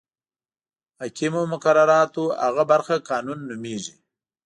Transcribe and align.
حاکمو 0.99 1.41
مقرراتو 1.53 2.23
هغه 2.43 2.63
برخه 2.71 2.95
قانون 3.09 3.39
نومیږي. 3.49 3.95